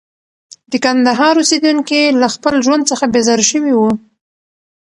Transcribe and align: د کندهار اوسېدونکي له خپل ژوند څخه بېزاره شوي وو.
د 0.71 0.73
کندهار 0.85 1.35
اوسېدونکي 1.39 2.01
له 2.21 2.27
خپل 2.35 2.55
ژوند 2.65 2.83
څخه 2.91 3.05
بېزاره 3.13 3.45
شوي 3.51 3.73
وو. 3.75 3.91